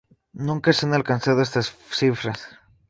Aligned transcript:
Nunca 0.47 0.73
se 0.73 0.87
han 0.87 0.95
alcanzado 0.95 1.43
esas 1.43 1.75
cifras. 1.91 2.39